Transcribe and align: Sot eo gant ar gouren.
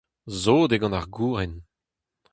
Sot 0.41 0.71
eo 0.75 0.79
gant 0.81 0.97
ar 0.99 1.07
gouren. 1.15 1.53